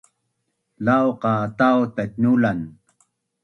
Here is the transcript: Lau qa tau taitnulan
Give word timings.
Lau 0.85 1.07
qa 1.21 1.33
tau 1.59 1.79
taitnulan 1.95 2.59